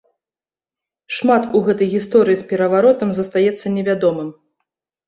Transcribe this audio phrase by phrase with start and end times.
[1.17, 4.39] Шмат у гэтай гісторыі з пераваротам застаецца невядомым.